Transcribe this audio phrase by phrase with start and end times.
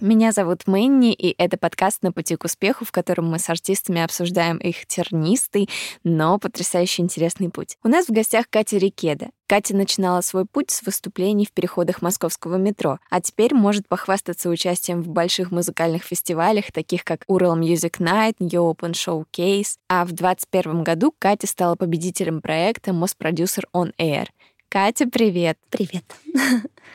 [0.00, 4.00] Меня зовут Мэнни, и это подкаст «На пути к успеху», в котором мы с артистами
[4.00, 5.68] обсуждаем их тернистый,
[6.04, 7.76] но потрясающе интересный путь.
[7.84, 9.28] У нас в гостях Катя Рикеда.
[9.46, 15.02] Катя начинала свой путь с выступлений в переходах московского метро, а теперь может похвастаться участием
[15.02, 19.76] в больших музыкальных фестивалях, таких как Ural Music Night, New Open Showcase.
[19.90, 24.28] А в 2021 году Катя стала победителем проекта «Моспродюсер On Air».
[24.70, 25.58] Катя, привет.
[25.68, 26.04] Привет.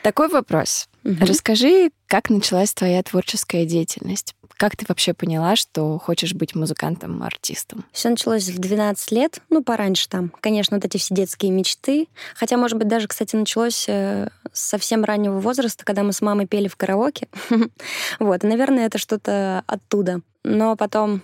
[0.02, 0.88] Такой вопрос.
[1.06, 1.24] Угу.
[1.24, 4.34] Расскажи, как началась твоя творческая деятельность?
[4.56, 7.84] Как ты вообще поняла, что хочешь быть музыкантом, артистом?
[7.92, 10.32] Все началось в 12 лет, ну, пораньше там.
[10.40, 12.08] Конечно, вот эти все детские мечты.
[12.34, 16.48] Хотя, может быть, даже, кстати, началось э, с совсем раннего возраста, когда мы с мамой
[16.48, 17.28] пели в караоке.
[18.18, 20.22] вот, наверное, это что-то оттуда.
[20.42, 21.22] Но потом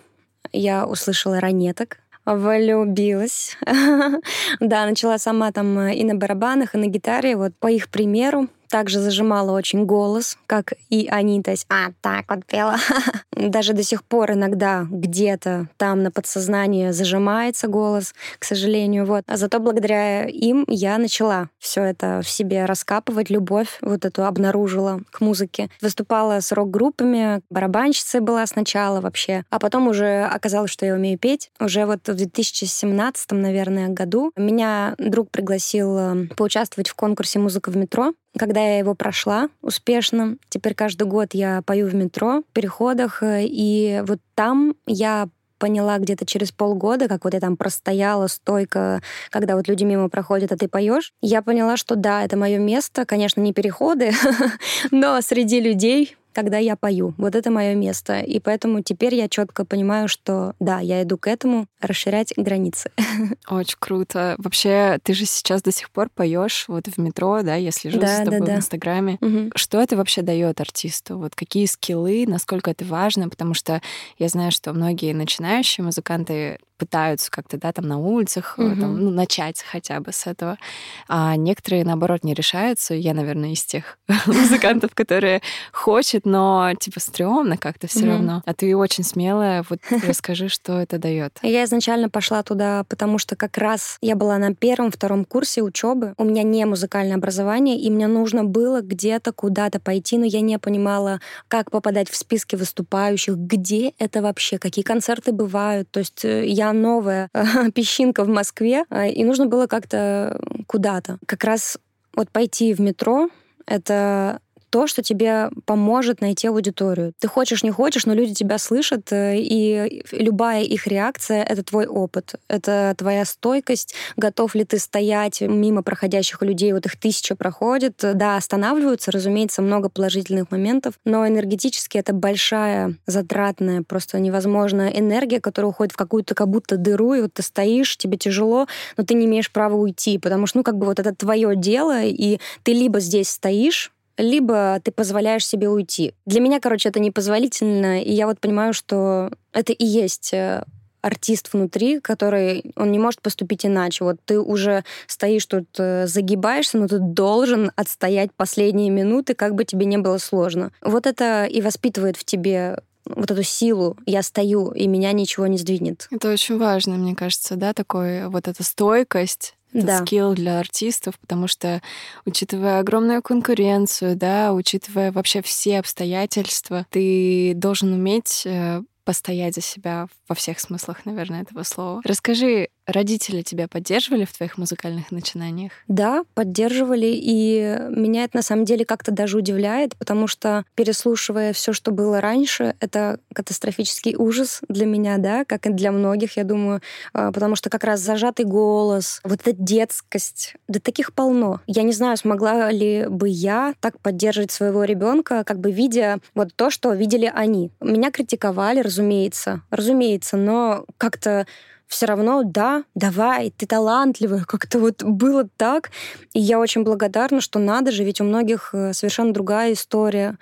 [0.52, 3.56] я услышала ранеток, влюбилась.
[4.60, 7.34] да, начала сама там э, и на барабанах, и на гитаре.
[7.34, 12.24] Вот по их примеру также зажимала очень голос, как и они, то есть а, так
[12.30, 12.76] вот пела.
[13.36, 19.04] Даже до сих пор иногда где-то там на подсознании зажимается голос, к сожалению.
[19.04, 19.24] Вот.
[19.26, 25.02] А зато благодаря им я начала все это в себе раскапывать, любовь вот эту обнаружила
[25.10, 25.68] к музыке.
[25.82, 31.50] Выступала с рок-группами, барабанщицей была сначала вообще, а потом уже оказалось, что я умею петь.
[31.60, 37.76] Уже вот в 2017, наверное, году меня друг пригласил э, поучаствовать в конкурсе «Музыка в
[37.76, 43.22] метро», когда я его прошла успешно, теперь каждый год я пою в метро, в переходах,
[43.22, 49.00] э, и вот там я поняла где-то через полгода, как вот я там простояла стойко,
[49.30, 53.06] когда вот люди мимо проходят, а ты поешь, я поняла, что да, это мое место,
[53.06, 54.12] конечно, не переходы,
[54.90, 57.14] но среди людей когда я пою.
[57.18, 58.20] Вот это мое место.
[58.20, 62.90] И поэтому теперь я четко понимаю, что да, я иду к этому расширять границы.
[63.48, 64.34] Очень круто.
[64.38, 68.18] Вообще, ты же сейчас до сих пор поешь вот в метро, да, я слежу да,
[68.18, 68.54] за тобой да, да.
[68.54, 69.18] в Инстаграме.
[69.20, 69.52] Угу.
[69.54, 71.18] Что это вообще дает артисту?
[71.18, 73.28] Вот какие скиллы, насколько это важно?
[73.28, 73.80] Потому что
[74.18, 78.74] я знаю, что многие начинающие музыканты пытаются как-то, да, там на улицах, угу.
[78.74, 80.58] там, ну, начать хотя бы с этого.
[81.06, 82.92] А некоторые, наоборот, не решаются.
[82.94, 88.42] Я, наверное, из тех музыкантов, которые хочет, но, типа, стрёмно как-то все равно.
[88.44, 89.64] А ты очень смелая.
[89.70, 89.78] Вот
[90.08, 91.38] расскажи, что это дает.
[91.42, 96.14] Я изначально пошла туда, потому что как раз я была на первом-втором курсе учебы.
[96.18, 100.58] У меня не музыкальное образование, и мне нужно было где-то куда-то пойти, но я не
[100.58, 105.88] понимала, как попадать в списки выступающих, где это вообще, какие концерты бывают.
[105.92, 107.28] То есть э, новая
[107.74, 111.18] песчинка в Москве, а, и нужно было как-то куда-то.
[111.26, 111.78] Как раз
[112.14, 113.28] вот пойти в метро—
[113.66, 114.40] это
[114.72, 117.12] то, что тебе поможет найти аудиторию.
[117.18, 121.86] Ты хочешь, не хочешь, но люди тебя слышат, э, и любая их реакция— это твой
[121.86, 127.98] опыт, это твоя стойкость, готов ли ты стоять мимо проходящих людей, вот их тысяча проходит,
[128.02, 135.68] да, останавливаются, разумеется, много положительных моментов, но энергетически это большая, затратная, просто невозможная энергия, которая
[135.68, 138.66] уходит в какую-то как будто дыру, и вот ты стоишь, тебе тяжело,
[138.96, 142.02] но ты не имеешь права уйти, потому что, ну, как бы вот это твое дело,
[142.02, 146.14] и ты либо здесь стоишь, либо ты позволяешь себе уйти.
[146.26, 150.64] Для меня, короче, это непозволительно, и я вот понимаю, что это и есть э,
[151.02, 154.04] артист внутри, который, он не может поступить иначе.
[154.04, 159.64] Вот ты уже стоишь тут, э, загибаешься, но ты должен отстоять последние минуты, как бы
[159.64, 160.72] тебе не было сложно.
[160.80, 165.58] Вот это и воспитывает в тебе вот эту силу, я стою, и меня ничего не
[165.58, 166.06] сдвинет.
[166.10, 170.04] Это очень важно, мне кажется, да, такой вот эта стойкость, да.
[170.04, 171.80] скилл для артистов, потому что,
[172.24, 180.06] учитывая огромную конкуренцию, да, учитывая вообще все обстоятельства, ты должен уметь э, постоять за себя
[180.28, 182.00] во всех смыслах, наверное, этого слова.
[182.04, 185.72] Расскажи, родители тебя поддерживали в твоих музыкальных начинаниях?
[185.88, 191.72] Да, поддерживали, и меня это на самом деле как-то даже удивляет, потому что переслушивая все,
[191.72, 196.80] что было раньше, это катастрофический ужас для меня, да, как и для многих, я думаю,
[197.12, 201.60] а, потому что как раз зажатый голос, вот эта детскость, да таких полно.
[201.66, 206.54] Я не знаю, смогла ли бы я так поддерживать своего ребенка, как бы видя вот
[206.54, 207.70] то, что видели они.
[207.80, 211.46] Меня критиковали, разумеется, разумеется, но как-то
[211.92, 215.90] все равно, да, давай, ты талантливая, как-то вот было так.
[216.32, 220.38] И я очень благодарна, что надо же, ведь у многих э, совершенно другая история.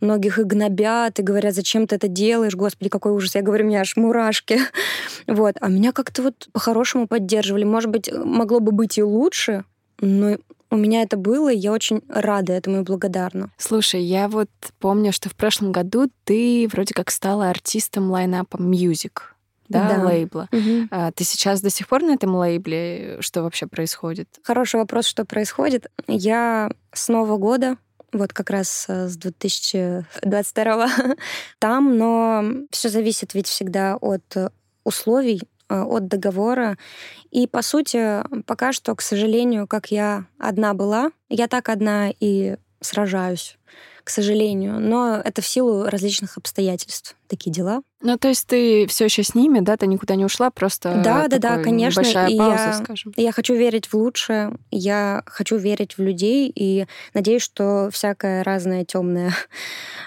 [0.00, 3.34] Многих и гнобят, и говорят, зачем ты это делаешь, господи, какой ужас.
[3.34, 4.58] Я говорю, у меня аж мурашки.
[5.26, 5.56] вот.
[5.60, 7.64] А меня как-то вот по-хорошему поддерживали.
[7.64, 9.64] Может быть, могло бы быть и лучше,
[10.00, 10.38] но
[10.70, 13.50] у меня это было, и я очень рада этому и благодарна.
[13.58, 14.48] Слушай, я вот
[14.80, 19.33] помню, что в прошлом году ты вроде как стала артистом лайнапа Music
[19.68, 20.04] да, да.
[20.04, 20.48] лейбла.
[20.52, 20.88] Угу.
[20.90, 23.18] А, ты сейчас до сих пор на этом лейбле?
[23.20, 24.28] Что вообще происходит?
[24.42, 25.86] Хороший вопрос, что происходит.
[26.06, 27.76] Я с Нового года
[28.12, 30.88] вот как раз э, с 2022
[31.58, 34.36] там, но все зависит ведь всегда от
[34.84, 36.78] условий, э, от договора.
[37.30, 42.56] И, по сути, пока что, к сожалению, как я одна была, я так одна и
[42.80, 43.58] сражаюсь
[44.04, 44.78] к сожалению.
[44.78, 47.16] Но это в силу различных обстоятельств.
[47.26, 47.82] Такие дела.
[48.02, 49.78] Ну, то есть ты все еще с ними, да?
[49.78, 52.02] Ты никуда не ушла, просто да, да, да, конечно.
[52.02, 53.14] Большая и пауза, я, скажем.
[53.16, 58.84] Я хочу верить в лучшее, я хочу верить в людей и надеюсь, что всякая разная
[58.84, 59.32] темная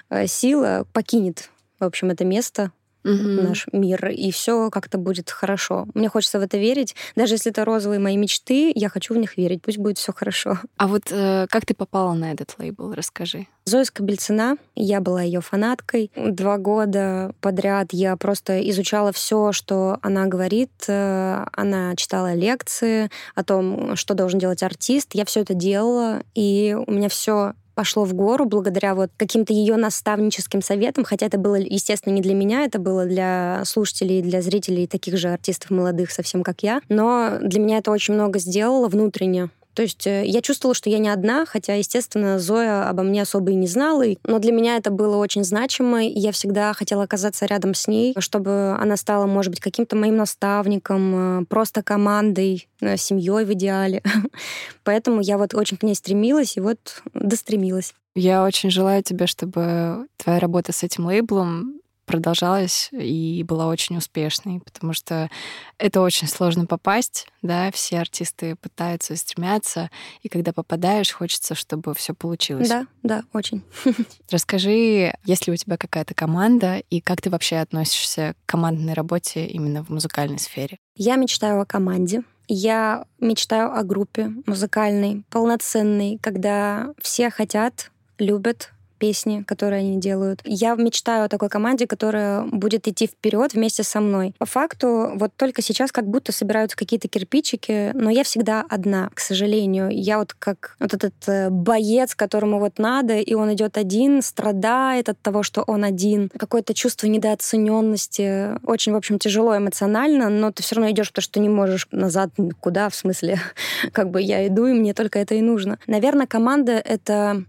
[0.10, 2.72] э, сила покинет, в общем, это место,
[3.08, 3.42] угу.
[3.42, 5.88] наш мир, и все как-то будет хорошо.
[5.94, 6.96] Мне хочется в это верить.
[7.16, 9.62] Даже если это розовые мои мечты, я хочу в них верить.
[9.62, 10.60] Пусть будет все хорошо.
[10.78, 12.94] А вот э, как ты попала на этот лейбл?
[12.94, 13.48] Расскажи.
[13.66, 16.12] Зоя Скобельцина, я была ее фанаткой.
[16.16, 20.72] Два года подряд я просто изучала все, что она говорит.
[20.88, 25.10] Э, она читала лекции о том, что должен делать артист.
[25.14, 29.76] Я все это делала, и у меня все пошло в гору благодаря вот каким-то ее
[29.76, 34.88] наставническим советам, хотя это было, естественно, не для меня, это было для слушателей, для зрителей
[34.88, 36.82] таких же артистов молодых, совсем как я.
[36.90, 39.50] Но для меня это очень много сделало внутренне.
[39.78, 43.52] То есть э, я чувствовала, что я не одна, хотя, естественно, Зоя обо мне особо
[43.52, 44.06] и не знала.
[44.24, 48.16] Но для меня это было очень значимо, и я всегда хотела оказаться рядом с ней,
[48.18, 54.02] чтобы она стала, может быть, каким-то моим наставником, э, просто командой, э, семьей в идеале.
[54.84, 57.94] Поэтому я вот очень к ней стремилась и вот достремилась.
[58.16, 61.77] Я очень желаю тебе, чтобы твоя работа с этим лейблом
[62.08, 65.30] продолжалась и была очень успешной, потому что
[65.78, 69.92] это очень сложно попасть, да, все артисты пытаются, стремятся,
[70.24, 72.70] и когда попадаешь, хочется, чтобы все получилось.
[72.70, 73.64] Да, да, очень.
[74.32, 79.46] Расскажи, есть ли у тебя какая-то команда, и как ты вообще относишься к командной работе
[79.46, 80.80] именно в музыкальной сфере?
[80.96, 82.24] Я мечтаю о команде.
[82.48, 90.42] Я мечтаю о группе музыкальной, полноценной, когда все хотят, любят, песни, которые они делают.
[90.44, 94.34] Я мечтаю о такой команде, которая будет идти вперед вместе со мной.
[94.38, 99.20] По факту, вот только сейчас как будто собираются какие-то кирпичики, но я всегда одна, к
[99.20, 99.90] сожалению.
[99.92, 105.10] Я вот как вот этот э, боец, которому вот надо, и он идет один, страдает
[105.10, 106.30] от того, что он один.
[106.38, 108.60] Какое-то чувство недооцененности.
[108.66, 112.32] Очень, в общем, тяжело эмоционально, но ты все равно идешь, потому что не можешь назад
[112.60, 113.40] куда, в смысле,
[113.92, 115.80] как бы я иду, и мне только это и нужно.
[115.88, 117.44] Наверное, команда— это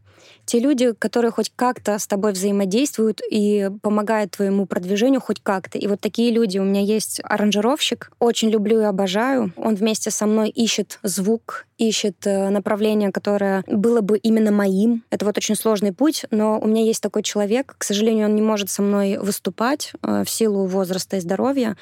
[0.49, 5.77] те люди, которые хоть как-то с тобой взаимодействуют и помогают твоему продвижению хоть как-то.
[5.77, 6.59] И вот такие люди.
[6.59, 9.53] У меня есть аранжировщик, очень люблю и обожаю.
[9.57, 15.05] Он вместе со мной ищет звук, ищет э, направление, которое было бы именно моим.
[15.11, 17.75] Это вот очень сложный путь, но у меня есть такой человек.
[17.79, 21.77] К сожалению, он не может со мной выступать э, в силу возраста и здоровья,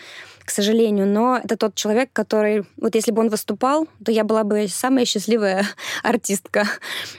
[0.44, 1.06] к сожалению.
[1.06, 2.64] Но это тот человек, который...
[2.76, 5.64] Вот если бы он выступал, то я была бы самая счастливая
[6.02, 6.66] артистка.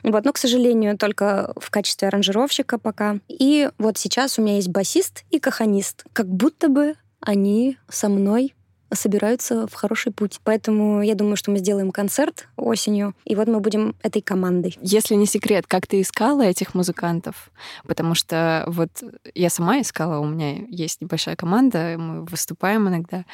[0.03, 0.23] Вот.
[0.23, 3.17] Но, к сожалению, только в качестве аранжировщика пока.
[3.27, 6.05] И вот сейчас у меня есть басист и каханист.
[6.13, 8.53] Как будто бы они со мной
[8.93, 10.39] собираются в хороший путь.
[10.43, 14.77] Поэтому я думаю, что мы сделаем концерт осенью, и вот мы будем этой командой.
[14.81, 17.51] Если не секрет, как ты искала этих музыкантов?
[17.85, 18.89] Потому что вот
[19.35, 23.25] я сама искала, у меня есть небольшая команда, мы выступаем иногда,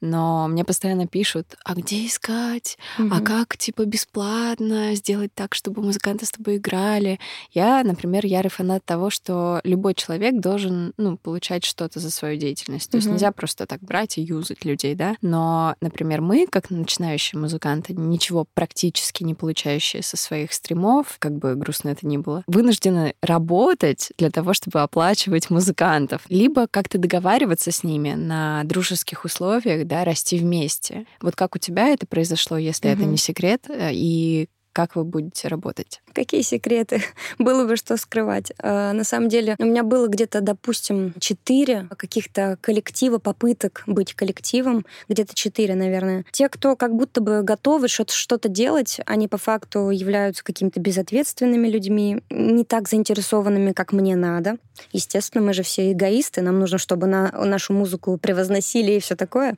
[0.00, 2.78] но мне постоянно пишут, а где искать?
[2.98, 3.08] Угу.
[3.12, 7.18] А как, типа, бесплатно сделать так, чтобы музыканты с тобой играли?
[7.52, 12.90] Я, например, ярый фанат того, что любой человек должен, ну, получать что-то за свою деятельность.
[12.90, 13.02] То угу.
[13.02, 17.94] есть нельзя просто так брать и юзать людей да, но, например, мы, как начинающие музыканты,
[17.94, 24.12] ничего практически не получающие со своих стримов, как бы грустно это ни было, вынуждены работать
[24.18, 30.38] для того, чтобы оплачивать музыкантов, либо как-то договариваться с ними на дружеских условиях, да, расти
[30.38, 31.06] вместе.
[31.20, 32.94] Вот как у тебя это произошло, если угу.
[32.94, 36.02] это не секрет, э, и как вы будете работать?
[36.12, 37.00] Какие секреты?
[37.38, 38.52] было бы что скрывать.
[38.58, 44.84] А, на самом деле, у меня было где-то, допустим, четыре каких-то коллектива, попыток быть коллективом,
[45.08, 46.24] где-то четыре, наверное.
[46.32, 52.20] Те, кто как будто бы готовы что-то делать, они по факту являются какими-то безответственными людьми,
[52.30, 54.56] не так заинтересованными, как мне надо.
[54.92, 59.54] Естественно, мы же все эгоисты, нам нужно, чтобы на, нашу музыку превозносили и все такое.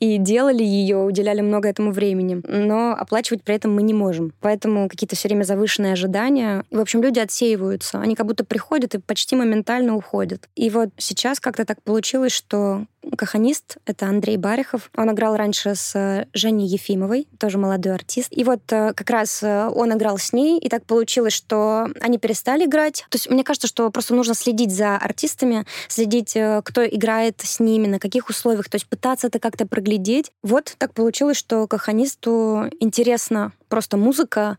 [0.00, 2.40] И делали ее, уделяли много этому времени.
[2.46, 4.32] Но оплачивать при этом этом мы не можем.
[4.40, 6.64] Поэтому какие-то все время завышенные ожидания.
[6.70, 7.98] И, в общем, люди отсеиваются.
[8.00, 10.48] Они как будто приходят и почти моментально уходят.
[10.54, 12.84] И вот сейчас как-то так получилось, что
[13.16, 14.90] каханист, это Андрей Барихов.
[14.96, 18.28] Он играл раньше с Женей Ефимовой, тоже молодой артист.
[18.30, 23.06] И вот как раз он играл с ней, и так получилось, что они перестали играть.
[23.10, 27.86] То есть мне кажется, что просто нужно следить за артистами, следить, кто играет с ними,
[27.86, 30.30] на каких условиях, то есть пытаться это как-то проглядеть.
[30.42, 34.58] Вот так получилось, что каханисту интересно просто музыка,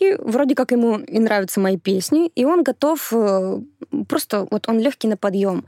[0.00, 3.60] и вроде как ему и нравятся мои песни, и он готов э,
[4.08, 5.64] просто вот он легкий на подъем.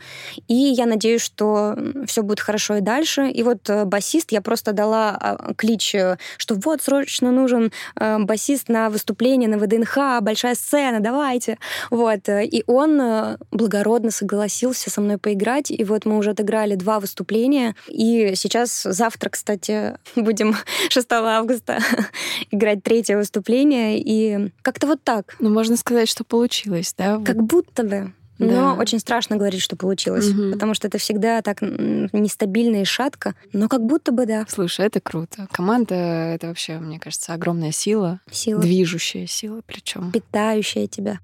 [0.49, 3.29] И я надеюсь, что все будет хорошо и дальше.
[3.29, 8.69] И вот э, басист, я просто дала а, клич, э, что вот срочно нужен басист
[8.69, 11.59] на выступление на ВДНХ, большая сцена, давайте.
[11.91, 12.29] Вот.
[12.29, 15.71] И он благородно согласился со мной поиграть.
[15.71, 17.75] И вот мы уже отыграли два выступления.
[17.89, 20.57] И сейчас, завтра, кстати, будем
[20.89, 21.79] 6 августа
[22.51, 23.99] играть третье выступление.
[23.99, 24.20] И
[24.63, 25.37] как-то вот так.
[25.41, 27.21] Ну, можно сказать, что получилось, да?
[27.25, 28.13] Как будто бы.
[28.41, 28.75] Но да.
[28.75, 30.53] очень страшно говорить, что получилось, угу.
[30.53, 34.47] потому что это всегда так нестабильно и шатко, но как будто бы да.
[34.49, 35.47] Слушай, это круто.
[35.53, 35.95] Команда—
[36.35, 38.21] это вообще, мне кажется, огромная сила.
[38.31, 38.63] Сила.
[38.63, 40.11] Движущая сила причем.
[40.11, 41.21] Питающая тебя.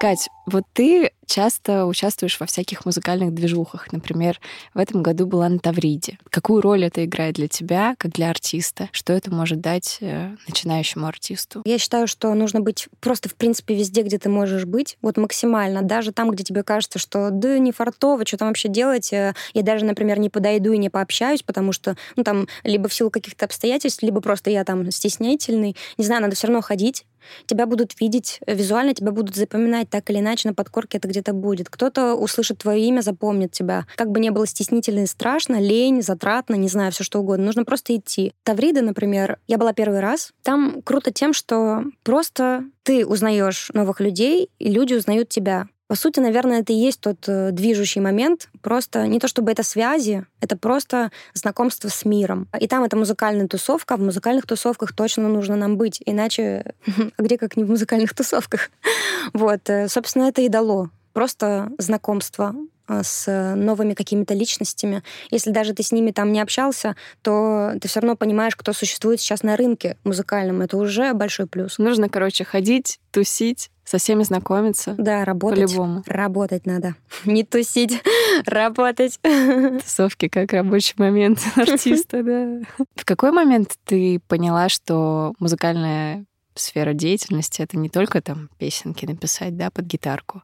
[0.00, 3.92] Кать, вот ты часто участвуешь во всяких музыкальных движухах.
[3.92, 4.40] Например,
[4.72, 6.18] в этом году была на Тавриде.
[6.30, 8.88] Какую роль это играет для тебя, как для артиста?
[8.92, 11.60] Что это может дать э, начинающему артисту?
[11.66, 15.82] Я считаю, что нужно быть просто, в принципе, везде, где ты можешь быть, вот максимально.
[15.82, 19.12] Даже там, где тебе кажется, что да не фартово, что там вообще делать.
[19.12, 22.94] Э, я даже, например, не подойду и не пообщаюсь, потому что, ну, там, либо в
[22.94, 25.76] силу каких-то обстоятельств, либо просто я там стеснительный.
[25.98, 27.04] Не знаю, надо все равно ходить,
[27.46, 31.32] тебя будут видеть э, визуально, тебя будут запоминать так или иначе, на подкорке это где-то
[31.32, 31.68] будет.
[31.68, 33.86] Кто-то услышит твое имя, запомнит тебя.
[33.96, 37.46] Как бы не было стеснительно и страшно, лень, затратно, не знаю, все что угодно.
[37.46, 38.32] Нужно просто идти.
[38.44, 40.32] Таврида, например, я была первый раз.
[40.42, 45.68] Там круто тем, что просто ты узнаешь новых людей, и люди узнают тебя.
[45.90, 48.48] По сути, наверное, это и есть тот э, движущий момент.
[48.62, 52.46] Просто не то чтобы это связи, это просто знакомство с миром.
[52.60, 56.00] И там это музыкальная тусовка, а в музыкальных тусовках точно нужно нам быть.
[56.06, 56.74] Иначе,
[57.16, 58.70] а где как не в музыкальных тусовках?
[59.32, 60.90] Вот, э, собственно, это и дало.
[61.12, 62.54] Просто знакомство
[63.02, 65.02] с новыми какими-то личностями.
[65.30, 69.20] Если даже ты с ними там не общался, то ты все равно понимаешь, кто существует
[69.20, 70.62] сейчас на рынке музыкальном.
[70.62, 71.78] Это уже большой плюс.
[71.78, 74.94] Нужно, короче, ходить, тусить, со всеми знакомиться.
[74.98, 75.66] Да, работать.
[75.66, 76.04] По-любому.
[76.06, 76.94] Работать надо.
[77.24, 78.00] Не тусить,
[78.46, 79.18] работать.
[79.84, 82.84] Тусовки как рабочий момент артиста, да.
[82.94, 86.24] В какой момент ты поняла, что музыкальная
[86.60, 90.42] сфера деятельности это не только там песенки написать, да, под гитарку,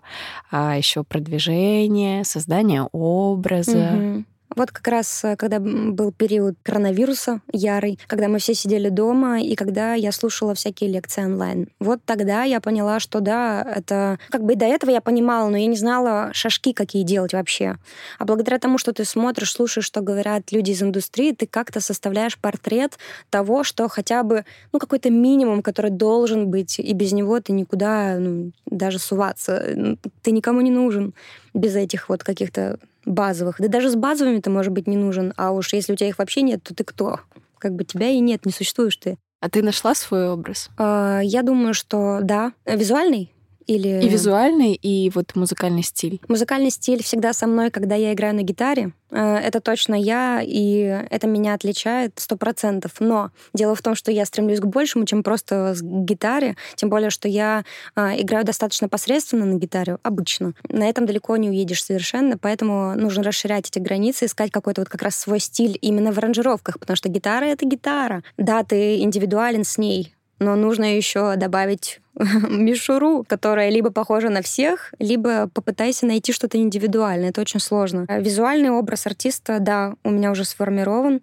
[0.51, 3.93] а еще продвижение, создание образа.
[3.95, 4.25] Угу.
[4.55, 9.55] Вот как раз, э, когда был период коронавируса ярый, когда мы все сидели дома, и
[9.55, 11.69] когда я слушала всякие лекции онлайн.
[11.81, 14.19] Вот тогда я поняла, что да, это...
[14.31, 17.77] Как бы и до этого я понимала, но я не знала шажки, какие делать вообще.
[18.19, 22.39] А благодаря тому, что ты смотришь, слушаешь, что говорят люди из индустрии, ты как-то составляешь
[22.39, 22.99] портрет
[23.31, 28.17] того, что хотя бы, ну, какой-то минимум, который должен быть, и без него ты никуда
[28.19, 29.97] ну, даже суваться.
[30.23, 31.15] Ты никому не нужен
[31.53, 33.57] без этих вот каких-то базовых.
[33.59, 35.33] Да даже с базовыми ты, может быть, не нужен.
[35.37, 37.21] А уж если у тебя их вообще нет, то ты кто?
[37.59, 39.17] Как бы тебя и нет, не существуешь ты.
[39.41, 40.71] А ты нашла свой образ?
[40.77, 42.53] А, я думаю, что да.
[42.67, 43.33] Визуальный?
[43.67, 44.01] Или...
[44.03, 46.21] И визуальный, и вот музыкальный стиль.
[46.29, 48.93] Музыкальный стиль всегда со мной, когда я играю на гитаре.
[49.11, 52.93] Э, это точно я, и это меня отличает сто процентов.
[53.01, 56.57] Но дело в том, что я стремлюсь к большему, чем просто с гитаре.
[56.77, 57.65] Тем более, что я
[57.97, 60.55] э, играю достаточно посредственно на гитаре, обычно.
[60.69, 65.03] На этом далеко не уедешь совершенно, поэтому нужно расширять эти границы, искать какой-то вот как
[65.03, 68.23] раз свой стиль именно в аранжировках, потому что гитара— это гитара.
[68.37, 74.95] Да, ты индивидуален с ней, но нужно еще добавить мишуру, которая либо похожа на всех,
[74.99, 77.31] либо попытайся найти что-то индивидуальное.
[77.31, 78.07] Это очень сложно.
[78.09, 81.21] Визуальный образ артиста, да, у меня уже сформирован.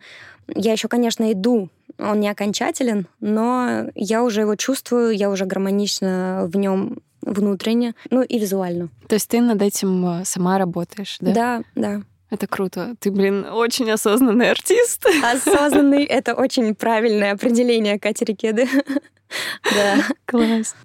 [0.48, 6.50] Я еще, конечно, иду он не окончателен, но я уже его чувствую, я уже гармонично
[6.52, 8.90] в нем внутренне, ну и визуально.
[9.08, 11.34] То есть ты над этим э, сама работаешь, да?
[11.34, 12.02] Да, да.
[12.34, 12.96] Это круто.
[13.00, 15.06] Ты, блин, очень осознанный артист.
[15.24, 18.68] Осознанный— это очень правильное определение Кати Рикеды.
[19.64, 19.98] Да.
[20.26, 20.76] Класс.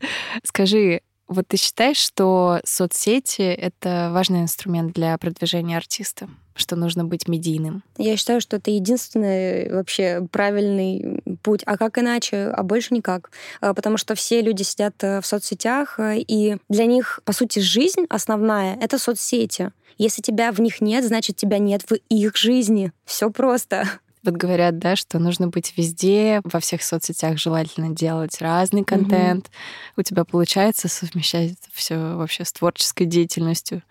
[0.42, 6.30] Скажи, вот ты считаешь, что соцсети— это важный инструмент для продвижения артиста?
[6.58, 7.84] Что нужно быть медийным?
[7.96, 11.62] Я считаю, что это единственный вообще правильный путь.
[11.66, 12.48] А как иначе?
[12.48, 13.30] А больше никак.
[13.60, 17.60] А, потому что все люди сидят э, в соцсетях, э, и для них, по сути,
[17.60, 19.70] жизнь основная— это соцсети.
[19.98, 22.92] Если тебя в них нет, значит, тебя нет в их жизни.
[23.04, 23.84] Все просто.
[24.24, 29.46] Вот говорят, да, что нужно быть везде, во всех соцсетях желательно делать разный контент.
[29.46, 29.52] Угу.
[29.98, 33.82] У тебя получается совмещать это все вообще с творческой деятельностью?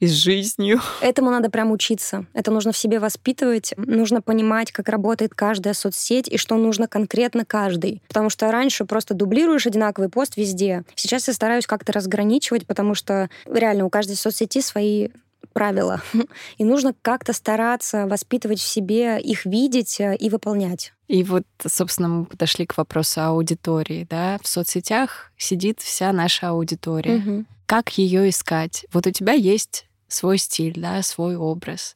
[0.00, 0.80] И с жизнью.
[1.00, 2.26] Этому надо прям учиться.
[2.32, 3.74] Это нужно в себе воспитывать.
[3.76, 8.02] Нужно понимать, как работает каждая соцсеть и что нужно конкретно каждый.
[8.08, 10.84] Потому что раньше просто дублируешь одинаковый пост везде.
[10.94, 15.10] Сейчас я стараюсь как-то разграничивать, потому что реально у каждой соцсети свои
[15.52, 16.00] правила.
[16.58, 20.92] И нужно как-то стараться воспитывать в себе, их видеть э, и выполнять.
[21.08, 24.06] И вот, собственно, мы подошли к вопросу аудитории.
[24.08, 24.38] Да?
[24.42, 27.16] В соцсетях сидит вся наша аудитория.
[27.16, 27.44] Угу.
[27.66, 28.86] Как ее искать?
[28.92, 31.94] Вот у тебя есть свой стиль, да, свой образ.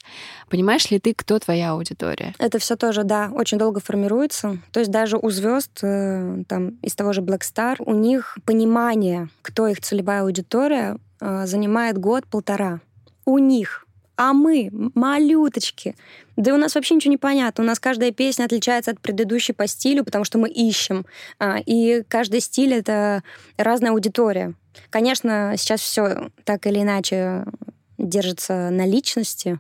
[0.49, 2.35] Понимаешь ли ты, кто твоя аудитория?
[2.39, 4.59] Это все тоже, да, очень долго формируется.
[4.73, 9.29] То есть даже у звезд, э, там, из того же Black Star, у них понимание,
[9.43, 12.81] кто их целевая аудитория, э, занимает год-полтора
[13.25, 13.87] у них.
[14.17, 15.97] А мы, малюточки.
[16.37, 17.65] Да у нас вообще ничего не понятно.
[17.65, 21.05] У нас каждая песня отличается от предыдущей по стилю, потому что мы ищем.
[21.41, 23.25] А, и каждый стиль— это
[23.57, 24.55] разная аудитория.
[24.91, 27.45] Конечно, сейчас все так или иначе
[28.05, 29.59] держится на личности.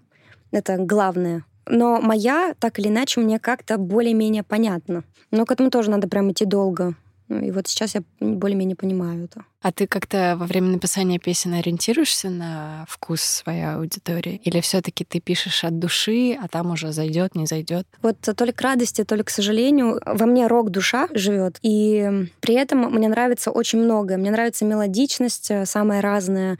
[0.53, 1.45] Это главное.
[1.67, 5.05] Но моя, так или иначе, мне как-то более-менее понятно.
[5.31, 6.95] Но к этому тоже надо прям идти долго.
[7.29, 9.45] Ну, и вот сейчас я более-менее понимаю это.
[9.63, 14.43] А ты как-то во время написания песен ориентируешься на вкус своей аудитории?
[14.45, 17.87] Или все таки ты пишешь от души, а там уже зайдет, не зайдет?
[18.03, 21.59] Вот то ли к радости, то ли к сожалению, во мне рок-душа живет.
[21.63, 24.19] И при этом мне нравится очень многое.
[24.19, 26.59] Мне нравится мелодичность э, самая разная.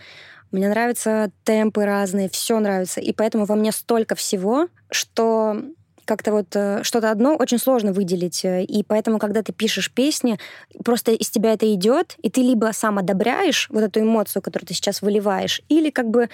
[0.55, 3.01] Мне нравятся темпы разные, все нравится.
[3.01, 5.61] И поэтому во мне столько всего, что
[6.05, 8.45] как-то вот э, что-то одно очень сложно выделить.
[8.45, 10.39] Э, и поэтому, когда ты пишешь песни,
[10.85, 14.75] просто из тебя это идет, и ты либо сам одобряешь вот эту эмоцию, которую ты
[14.75, 16.29] сейчас выливаешь, или как бы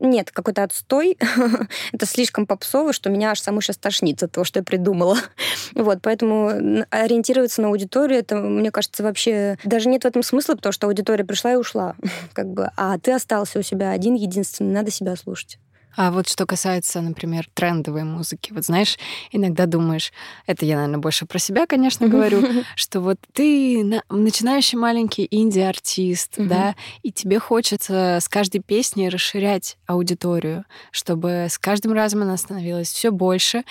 [0.00, 1.16] нет, какой-то отстой.
[1.92, 5.16] это слишком попсово, что меня аж саму сейчас тошнит от того, что я придумала.
[5.74, 10.72] вот, поэтому ориентироваться на аудиторию, это, мне кажется, вообще даже нет в этом смысла, потому
[10.72, 11.96] что аудитория пришла и ушла.
[12.32, 15.58] как бы, а ты остался у себя один, единственный, надо себя слушать.
[15.96, 18.98] А вот что касается, например, трендовой музыки, вот знаешь,
[19.32, 20.12] иногда думаешь,
[20.46, 22.42] это я, наверное, больше про себя, конечно, говорю,
[22.76, 30.64] что вот ты начинающий маленький инди-артист, да, и тебе хочется с каждой песней расширять аудиторию,
[30.90, 33.64] чтобы с каждым разом она становилась все больше,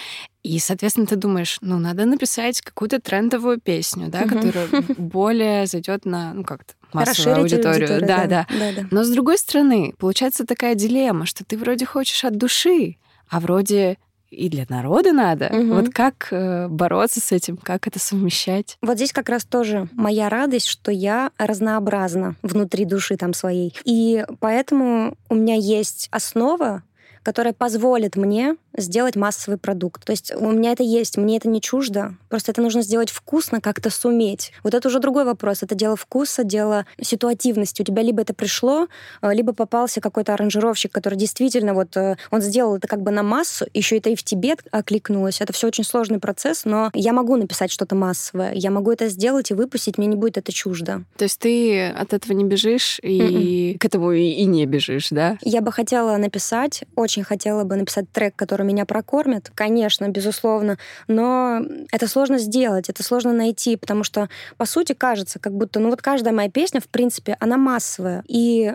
[0.43, 6.33] и, соответственно, ты думаешь, ну, надо написать какую-то трендовую песню, да, которая более зайдет на,
[6.33, 7.89] ну, как-то массовую аудиторию.
[7.89, 8.47] аудиторию да, да.
[8.49, 8.81] Да.
[8.81, 12.97] да, Но с другой стороны, получается такая дилемма, что ты вроде хочешь от души,
[13.29, 13.97] а вроде
[14.29, 15.47] и для народа надо.
[15.47, 15.73] Угу.
[15.73, 18.77] Вот как э, бороться с этим, как это совмещать?
[18.81, 23.75] Вот здесь как раз тоже моя радость, что я разнообразна внутри души там своей.
[23.85, 26.83] И поэтому у меня есть основа,
[27.23, 30.03] которая позволит мне сделать массовый продукт.
[30.05, 32.15] То есть у меня это есть, мне это не чуждо.
[32.29, 34.51] Просто это нужно сделать вкусно, как-то суметь.
[34.63, 35.63] Вот это уже другой вопрос.
[35.63, 37.81] Это дело вкуса, дело ситуативности.
[37.81, 38.87] У тебя либо это пришло,
[39.21, 43.23] э, либо попался какой-то аранжировщик, который действительно вот э, он сделал это как бы на
[43.23, 45.39] массу, еще это и в тебе окликнулось.
[45.41, 48.53] Это все очень сложный процесс, но я могу написать что-то массовое.
[48.53, 51.03] Я могу это сделать и выпустить, мне не будет это чуждо.
[51.17, 53.69] То есть ты от этого не бежишь и Mm-mm.
[53.69, 53.79] М-м.
[53.79, 55.37] к этому и, и не бежишь, да?
[55.41, 60.77] Я бы хотела написать, очень хотела бы написать трек, который который меня прокормит, конечно, безусловно,
[61.07, 65.89] но это сложно сделать, это сложно найти, потому что, по сути, кажется, как будто, ну
[65.89, 68.23] вот каждая моя песня, в принципе, она массовая.
[68.27, 68.73] И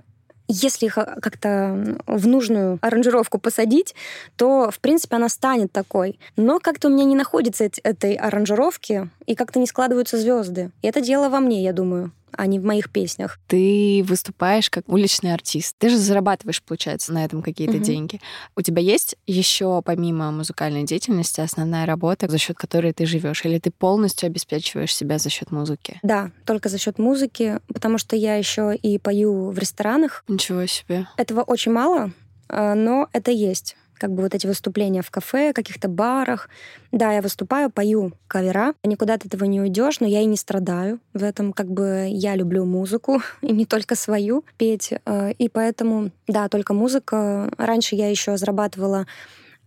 [0.49, 3.95] если их а, как-то в нужную аранжировку посадить,
[4.37, 6.19] то, в принципе, она станет такой.
[6.37, 10.71] Но как-то у меня не находится этой аранжировки, и как-то не складываются звезды.
[10.83, 13.41] И это дело во мне, я думаю а не в моих песнях.
[13.49, 15.75] Ты выступаешь как уличный артист.
[15.79, 17.85] Ты же зарабатываешь, получается, на этом какие-то угу.
[17.85, 18.21] деньги.
[18.57, 23.59] У тебя есть еще помимо музыкальной деятельности основная работа, за счет которой ты живешь, или
[23.59, 25.99] ты полностью обеспечиваешь себя за счет музыки?
[26.05, 30.23] Да, только за счет музыки, потому что я еще и пою в ресторанах.
[30.29, 31.09] Ничего себе.
[31.17, 32.13] Этого очень мало,
[32.49, 36.49] а, но это есть как бы вот эти выступления в кафе, каких-то барах.
[36.93, 38.75] Да, я выступаю, пою кавера.
[38.85, 41.53] Никуда от этого не уйдешь, но я и не страдаю в этом.
[41.53, 44.93] Как бы я люблю музыку, и не только свою петь.
[45.05, 47.51] Э, и поэтому, да, только музыка.
[47.59, 49.07] Раньше я еще зарабатывала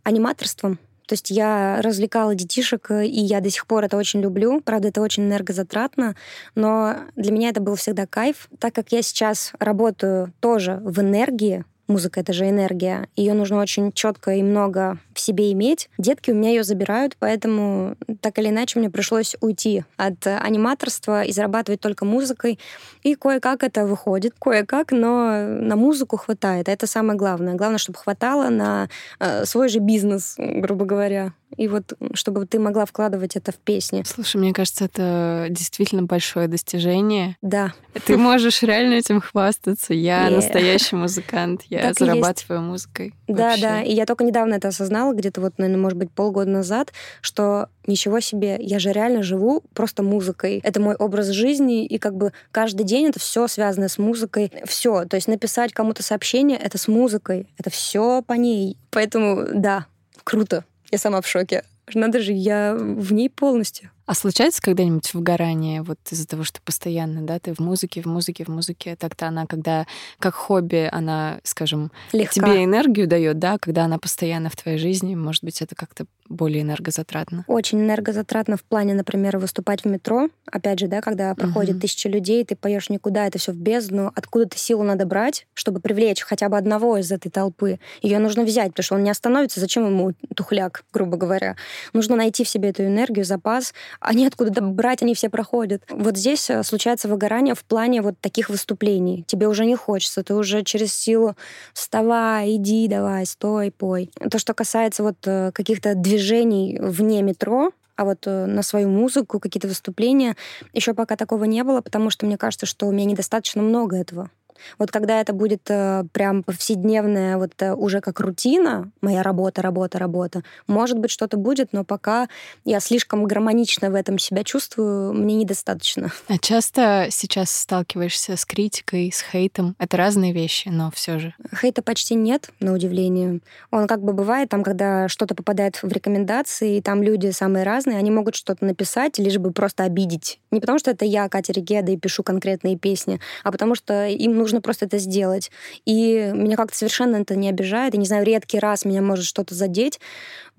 [0.03, 0.79] аниматорством,
[1.11, 4.61] то есть я развлекала детишек, и я до сих пор это очень люблю.
[4.61, 6.15] Правда, это очень энергозатратно,
[6.55, 8.47] но для меня это был всегда кайф.
[8.59, 13.09] Так как я сейчас работаю тоже в энергии, Музыка— это же энергия.
[13.17, 15.89] Ее нужно очень четко и много в себе иметь.
[15.97, 21.33] Детки у меня ее забирают, поэтому так или иначе мне пришлось уйти от аниматорства и
[21.33, 22.59] зарабатывать только музыкой.
[23.03, 26.69] И кое-как это выходит, кое-как, но на музыку хватает.
[26.69, 27.55] Это самое главное.
[27.55, 28.87] Главное, чтобы хватало на
[29.19, 34.03] э, свой же бизнес, грубо говоря и вот чтобы ты могла вкладывать это в песни.
[34.05, 37.37] Слушай, мне кажется, это действительно большое достижение.
[37.41, 37.73] Да.
[38.05, 39.93] Ты можешь реально этим хвастаться.
[39.93, 41.63] Я настоящий музыкант.
[41.69, 43.13] Я так зарабатывая музыкой.
[43.27, 43.61] Да, вообще.
[43.61, 43.81] да.
[43.81, 48.19] И я только недавно это осознала, где-то вот, наверное, может быть, полгода назад, что ничего
[48.19, 50.61] себе, я же реально живу просто музыкой.
[50.63, 54.51] Это мой образ жизни, и как бы каждый день это все связано с музыкой.
[54.65, 55.05] Все.
[55.05, 57.47] То есть написать кому-то сообщение это с музыкой.
[57.57, 58.77] Это все по ней.
[58.91, 59.85] Поэтому да,
[60.23, 60.65] круто.
[60.91, 61.63] Я сама в шоке.
[61.93, 63.89] Надо же, я в ней полностью.
[64.11, 68.43] А случается когда-нибудь выгорание вот из-за того, что постоянно, да, ты в музыке, в музыке,
[68.43, 69.87] в музыке, так-то она, когда
[70.19, 72.33] как хобби, она, скажем, Легка.
[72.33, 76.63] тебе энергию дает, да, когда она постоянно в твоей жизни, может быть, это как-то более
[76.63, 77.45] энергозатратно?
[77.47, 80.29] Очень энергозатратно в плане, например, выступать в метро.
[80.45, 81.81] Опять же, да, когда проходит угу.
[81.81, 84.11] тысяча людей, ты поешь никуда, это все в бездну.
[84.15, 87.79] Откуда-то силу надо брать, чтобы привлечь хотя бы одного из этой толпы.
[88.01, 89.59] Ее нужно взять, потому что он не остановится.
[89.59, 91.55] Зачем ему тухляк, грубо говоря?
[91.93, 93.73] Нужно найти в себе эту энергию, запас.
[94.01, 95.83] Они откуда-то брать, они все проходят.
[95.89, 99.23] Вот здесь э, случается выгорание в плане вот таких выступлений.
[99.27, 101.35] Тебе уже не хочется, ты уже через силу
[101.73, 104.09] вставай, иди, давай, стой, пой.
[104.29, 109.39] То, что касается вот э, каких-то движений вне метро, а вот э, на свою музыку,
[109.39, 110.35] какие-то выступления,
[110.73, 114.31] еще пока такого не было, потому что мне кажется, что у меня недостаточно много этого.
[114.77, 119.99] Вот когда это будет э, прям повседневная, вот э, уже как рутина, моя работа, работа,
[119.99, 122.27] работа, может быть, что-то будет, но пока
[122.65, 126.11] я слишком гармонично в этом себя чувствую, мне недостаточно.
[126.27, 129.75] А часто сейчас сталкиваешься с критикой, с хейтом?
[129.79, 131.33] Это разные вещи, но все же.
[131.55, 133.39] Хейта почти нет, на удивление.
[133.71, 137.97] Он как бы бывает там, когда что-то попадает в рекомендации, и там люди самые разные,
[137.97, 140.39] они могут что-то написать, лишь бы просто обидеть.
[140.51, 144.35] Не потому что это я, Катя Регеда, и пишу конкретные песни, а потому что им
[144.35, 145.49] нужно нужно просто это сделать.
[145.85, 147.93] И меня как-то совершенно это не обижает.
[147.93, 149.99] Я не знаю, редкий раз меня может что-то задеть.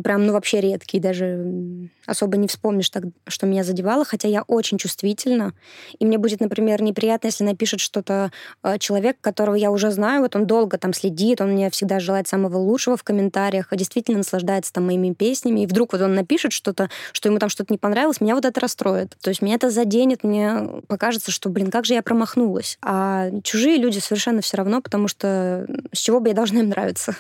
[0.03, 0.99] Прям, ну, вообще редкий.
[0.99, 4.05] Даже особо не вспомнишь, так, что меня задевало.
[4.05, 5.53] Хотя я очень чувствительна.
[5.99, 10.23] И мне будет, например, неприятно, если напишет что-то э, человек, которого я уже знаю.
[10.23, 14.73] Вот он долго там следит, он мне всегда желает самого лучшего в комментариях, действительно наслаждается
[14.73, 15.61] там моими песнями.
[15.61, 18.59] И вдруг вот он напишет что-то, что ему там что-то не понравилось, меня вот это
[18.61, 19.17] расстроит.
[19.21, 22.79] То есть меня это заденет, мне покажется, что, блин, как же я промахнулась.
[22.83, 27.15] А чужие люди совершенно все равно, потому что с чего бы я должна им нравиться.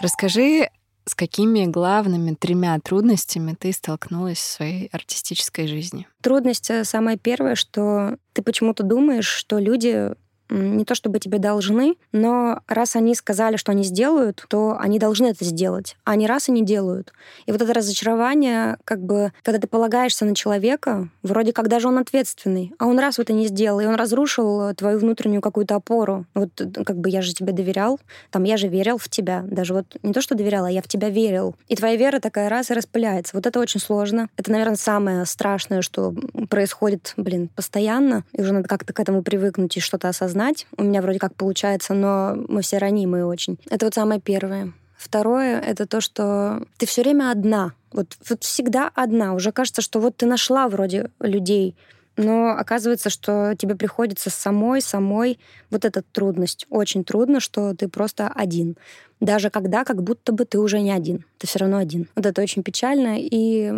[0.00, 0.70] Расскажи,
[1.04, 6.06] с какими главными тремя трудностями ты столкнулась в своей артистической жизни?
[6.22, 10.12] Трудность э, самая первая, что ты почему-то думаешь, что люди
[10.50, 15.26] не то чтобы тебе должны, но раз они сказали, что они сделают, то они должны
[15.26, 17.12] это сделать, а не раз и не делают.
[17.46, 21.98] И вот это разочарование, как бы, когда ты полагаешься на человека, вроде как даже он
[21.98, 26.24] ответственный, а он раз вот это не сделал, и он разрушил твою внутреннюю какую-то опору.
[26.34, 29.96] Вот как бы я же тебе доверял, там я же верил в тебя, даже вот
[30.02, 31.56] не то, что доверял, а я в тебя верил.
[31.68, 33.36] И твоя вера такая раз и распыляется.
[33.36, 34.28] Вот это очень сложно.
[34.36, 36.14] Это, наверное, самое страшное, что
[36.48, 40.66] происходит, блин, постоянно, и уже надо как-то к этому привыкнуть и что-то осознать знать.
[40.76, 43.58] У меня вроде как получается, но мы все ранимые очень.
[43.70, 44.72] Это вот самое первое.
[44.96, 47.72] Второе— это то, что ты все время одна.
[47.92, 49.34] Вот, вот всегда одна.
[49.34, 51.74] Уже кажется, что вот ты нашла вроде людей,
[52.16, 55.38] но оказывается, что тебе приходится самой, самой.
[55.70, 56.66] Вот эта трудность.
[56.70, 58.76] Очень трудно, что ты просто один.
[59.20, 61.24] Даже когда как будто бы ты уже не один.
[61.38, 62.08] Ты все равно один.
[62.14, 63.16] Вот это очень печально.
[63.18, 63.72] И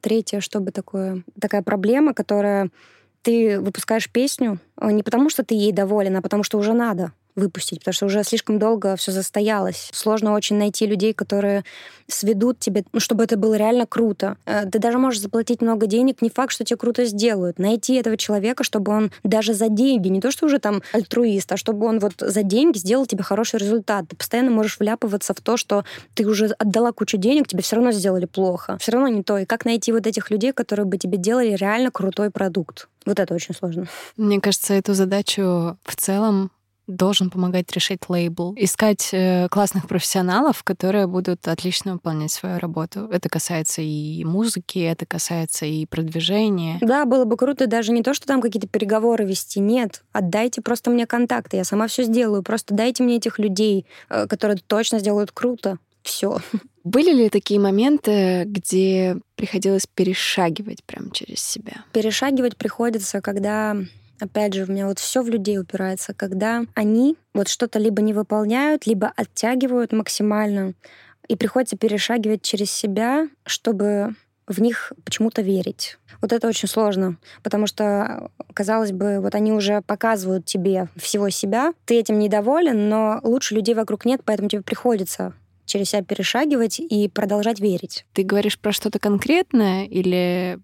[0.00, 2.70] третье, чтобы такое, такая проблема, которая
[3.24, 7.12] ты выпускаешь песню а, не потому, что ты ей доволен, а потому что уже надо
[7.36, 9.90] выпустить, потому что уже слишком долго все застоялось.
[9.92, 11.64] Сложно очень найти людей, которые
[12.06, 14.36] сведут тебе, ну, чтобы это было реально круто.
[14.46, 17.58] Э, ты даже можешь заплатить много денег, не факт, что тебе круто сделают.
[17.58, 21.56] Найти этого человека, чтобы он даже за деньги, не то что уже там альтруист, а
[21.56, 24.06] чтобы он вот за деньги сделал тебе хороший результат.
[24.08, 27.92] Ты постоянно можешь вляпываться в то, что ты уже отдала кучу денег, тебе все равно
[27.92, 28.78] сделали плохо.
[28.78, 29.38] Все равно не то.
[29.38, 32.88] И как найти вот этих людей, которые бы тебе делали реально крутой продукт?
[33.06, 33.86] Вот это очень сложно.
[34.16, 36.50] Мне кажется, эту задачу в целом
[36.86, 38.54] должен помогать решить лейбл.
[38.56, 43.08] Искать э, классных профессионалов, которые будут отлично выполнять свою работу.
[43.10, 46.78] Это касается и музыки, это касается и продвижения.
[46.80, 49.60] Да, было бы круто даже не то, что там какие-то переговоры вести.
[49.60, 52.42] Нет, отдайте просто мне контакты, я сама все сделаю.
[52.42, 55.78] Просто дайте мне этих людей, э, которые точно сделают круто.
[56.02, 56.38] Все.
[56.84, 61.84] Были ли такие моменты, где приходилось перешагивать прямо через себя?
[61.92, 63.74] Перешагивать приходится, когда
[64.20, 68.12] опять же, у меня вот все в людей упирается, когда они вот что-то либо не
[68.12, 70.74] выполняют, либо оттягивают максимально,
[71.28, 74.14] и приходится перешагивать через себя, чтобы
[74.46, 75.98] в них почему-то верить.
[76.20, 81.72] Вот это очень сложно, потому что, казалось бы, вот они уже показывают тебе всего себя,
[81.86, 87.08] ты этим недоволен, но лучше людей вокруг нет, поэтому тебе приходится через себя перешагивать и
[87.08, 88.04] продолжать верить.
[88.12, 90.58] Ты говоришь про что-то конкретное или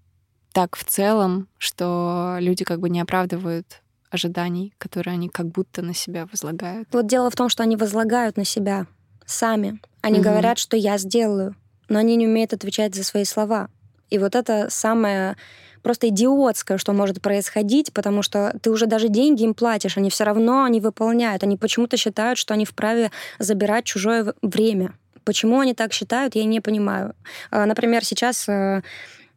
[0.52, 5.94] так в целом, что люди как бы не оправдывают ожиданий, которые они как будто на
[5.94, 6.88] себя возлагают?
[6.92, 8.86] Вот дело в том, что они возлагают на себя
[9.26, 9.80] сами.
[10.02, 10.24] Они угу.
[10.24, 11.54] говорят, что я сделаю,
[11.88, 13.68] но они не умеют отвечать за свои слова.
[14.10, 15.36] И вот это самое
[15.82, 20.24] просто идиотское, что может происходить, потому что ты уже даже деньги им платишь, они все
[20.24, 21.42] равно не выполняют.
[21.42, 24.94] Они почему-то считают, что они вправе забирать чужое время.
[25.24, 27.14] Почему они так считают, я не понимаю.
[27.50, 28.82] А, например, сейчас э,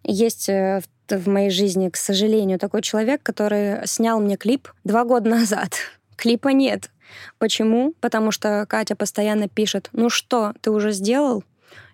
[0.04, 5.30] есть э, в моей жизни, к сожалению, такой человек, который снял мне клип два года
[5.38, 5.76] назад.
[6.16, 6.90] Клипа нет.
[7.38, 7.94] Почему?
[8.00, 11.44] Потому что Катя постоянно пишет, ну что, ты уже сделал?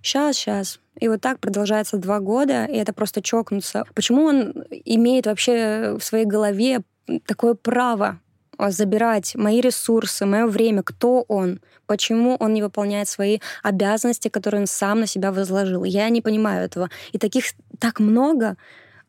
[0.02, 0.80] Сейчас, сейчас.
[1.00, 3.86] И вот так продолжается два года, и это просто чокнуться.
[3.96, 6.82] Почему он имеет вообще в своей голове
[7.26, 8.20] такое право
[8.68, 14.68] забирать мои ресурсы, мое время, кто он, почему он не выполняет свои обязанности, которые он
[14.68, 15.86] сам на себя возложил.
[15.86, 16.90] Я не понимаю этого.
[17.14, 17.46] И таких
[17.80, 18.58] так много.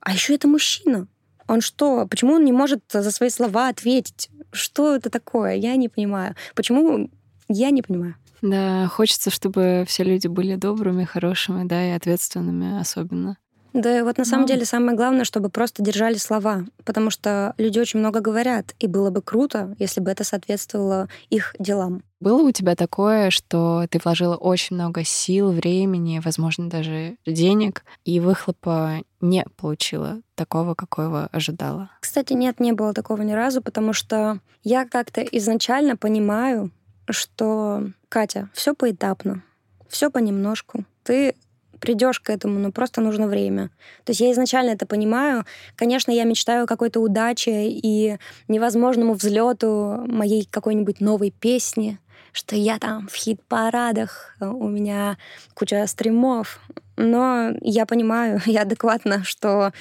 [0.00, 1.06] А еще это мужчина.
[1.46, 2.06] Он что?
[2.06, 4.30] Почему он не может за свои слова ответить?
[4.52, 5.54] Что это такое?
[5.54, 6.34] Я не понимаю.
[6.54, 7.10] Почему?
[7.48, 8.14] Я не понимаю.
[8.42, 13.36] Да, хочется, чтобы все люди были добрыми, хорошими, да, и ответственными особенно.
[13.72, 18.00] Да, вот на самом деле самое главное, чтобы просто держали слова, потому что люди очень
[18.00, 22.02] много говорят, и было бы круто, если бы это соответствовало их делам.
[22.20, 28.20] Было у тебя такое, что ты вложила очень много сил, времени, возможно, даже денег, и
[28.20, 31.90] выхлопа не получила такого, какого ожидала?
[32.00, 36.70] Кстати, нет, не было такого ни разу, потому что я как-то изначально понимаю,
[37.08, 39.42] что Катя, все поэтапно,
[39.88, 40.84] все понемножку.
[41.02, 41.34] Ты
[41.80, 43.70] придешь к этому, но просто нужно время.
[44.04, 45.44] То есть я изначально это понимаю.
[45.76, 51.98] Конечно, я мечтаю о какой-то удаче и невозможному взлету моей какой-нибудь новой песни,
[52.32, 55.16] что я там в хит-парадах, у меня
[55.54, 56.60] куча стримов.
[56.96, 59.72] Но я понимаю, я адекватно, что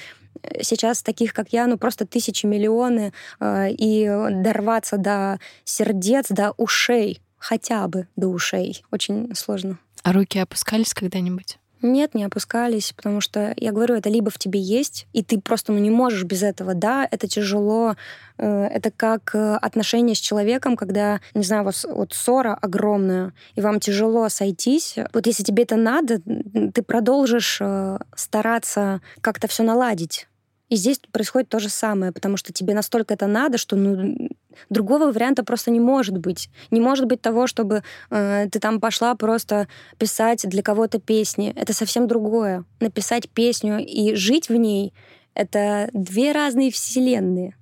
[0.62, 4.06] сейчас таких, как я, ну просто тысячи, миллионы, э, и
[4.42, 8.84] дорваться до сердец, до ушей хотя бы до ушей.
[8.92, 9.78] Очень сложно.
[10.02, 11.58] А руки опускались когда-нибудь?
[11.82, 15.72] Нет, не опускались, потому что, я говорю, это либо в тебе есть, и ты просто
[15.72, 16.74] ну, не можешь без этого.
[16.74, 17.96] Да, это тяжело.
[18.36, 23.60] Э, это как э, отношения с человеком, когда, не знаю, вот, вот ссора огромная, и
[23.60, 24.96] вам тяжело сойтись.
[25.14, 30.26] Вот если тебе это надо, ты продолжишь э, стараться как-то все наладить.
[30.70, 34.30] И здесь происходит то же самое, потому что тебе настолько это надо, что ну,
[34.70, 36.48] другого варианта просто не может быть.
[36.70, 39.66] Не может быть того, чтобы э, ты там пошла просто
[39.98, 41.52] писать для кого-то песни.
[41.56, 42.64] Это совсем другое.
[42.78, 44.94] Написать песню и жить в ней—
[45.34, 47.56] это две разные вселенные.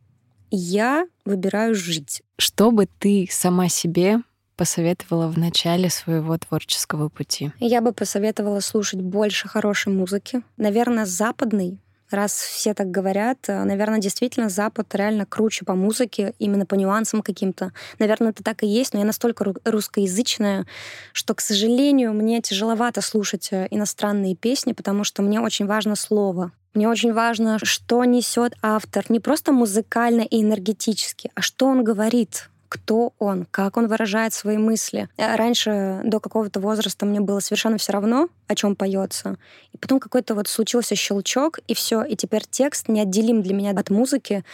[0.51, 2.23] Я выбираю жить.
[2.39, 4.19] Что бы ты сама себе
[4.57, 7.53] посоветовала в начале своего творческого пути?
[7.59, 10.43] Я бы посоветовала слушать больше хорошей музыки.
[10.59, 11.79] Наверное, западной,
[12.11, 17.23] раз все так говорят, э, наверное, действительно Запад реально круче по музыке, именно по нюансам
[17.23, 17.73] каким-то.
[17.99, 20.67] Наверное, это так и есть, но я настолько русскоязычная,
[21.13, 26.53] что, к сожалению, мне тяжеловато слушать э, иностранные песни, потому что мне очень важно слово.
[26.75, 32.51] Мне очень важно, что несет автор, не просто музыкально и энергетически, а что он говорит
[32.69, 35.09] кто он, как он выражает свои мысли.
[35.17, 39.37] Э, раньше, до какого-то возраста, мне было совершенно все равно, о чем поется.
[39.73, 42.03] И потом какой-то вот случился щелчок, и все.
[42.03, 44.45] И теперь текст неотделим для меня от музыки.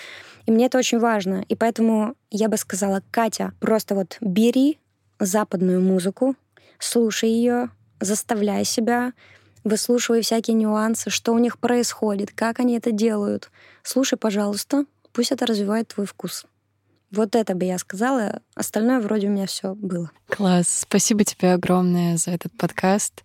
[0.47, 1.45] И мне это очень важно.
[1.49, 4.79] И поэтому я бы сказала, Катя, просто вот бери
[5.19, 6.37] западную музыку,
[6.79, 9.13] слушай ее, заставляй себя,
[9.65, 13.51] выслушивай всякие нюансы, что у них происходит, как они это делают.
[13.83, 16.47] Слушай, пожалуйста, пусть это развивает твой вкус.
[17.15, 18.41] Вот это бы я сказала.
[18.55, 20.11] Остальное вроде у меня все было.
[20.29, 20.81] Класс.
[20.81, 23.23] Спасибо тебе огромное за этот подкаст.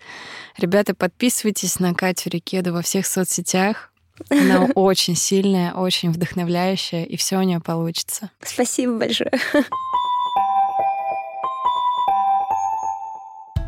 [0.57, 3.91] Ребята, подписывайтесь на Катю Рикеду во всех соцсетях.
[4.29, 8.29] Она очень сильная, очень вдохновляющая, и все у нее получится.
[8.43, 9.31] Спасибо большое.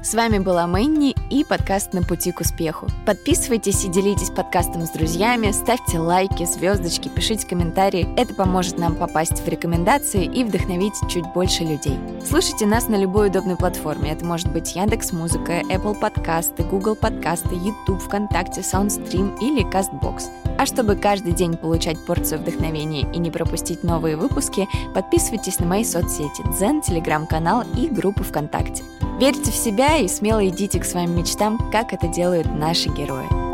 [0.03, 2.87] С вами была Мэнни и подкаст «На пути к успеху».
[3.05, 8.11] Подписывайтесь и делитесь подкастом с друзьями, ставьте лайки, звездочки, пишите комментарии.
[8.17, 11.99] Это поможет нам попасть в рекомендации и вдохновить чуть больше людей.
[12.27, 14.11] Слушайте нас на любой удобной платформе.
[14.11, 20.23] Это может быть Яндекс Музыка, Apple подкасты, Google подкасты, YouTube, ВКонтакте, Soundstream или CastBox.
[20.57, 25.83] А чтобы каждый день получать порцию вдохновения и не пропустить новые выпуски, подписывайтесь на мои
[25.83, 28.83] соцсети Дзен, Телеграм-канал и группу ВКонтакте.
[29.21, 33.50] Верьте в себя и смело идите к своим мечтам, как это делают наши герои.